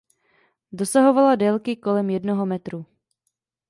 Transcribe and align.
Dosahovala 0.71 1.35
délky 1.35 1.75
kolem 1.75 2.09
jednoho 2.09 2.45
metru. 2.45 2.85